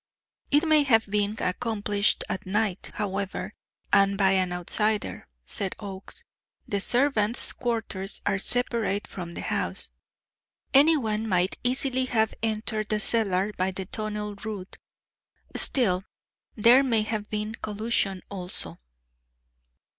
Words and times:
"It 0.49 0.67
may 0.67 0.81
have 0.81 1.05
been 1.05 1.35
accomplished 1.43 2.23
at 2.27 2.47
night, 2.47 2.89
however, 2.95 3.53
and 3.93 4.17
by 4.17 4.31
an 4.31 4.51
outsider," 4.51 5.27
said 5.45 5.75
Oakes. 5.77 6.23
"The 6.67 6.81
servants' 6.81 7.51
quarters 7.53 8.19
are 8.25 8.39
separate 8.39 9.05
from 9.05 9.35
the 9.35 9.41
house. 9.41 9.89
Anyone 10.73 11.27
might 11.29 11.59
easily 11.63 12.05
have 12.05 12.33
entered 12.41 12.89
the 12.89 12.99
cellar 12.99 13.53
by 13.55 13.69
the 13.69 13.85
tunnel 13.85 14.33
route. 14.43 14.75
Still, 15.55 16.03
there 16.55 16.81
may 16.81 17.03
have 17.03 17.29
been 17.29 17.53
collusion 17.53 18.23
also." 18.27 18.79